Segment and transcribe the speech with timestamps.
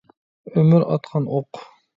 [0.53, 1.51] ئۆمۈر ئاتقان ئوق.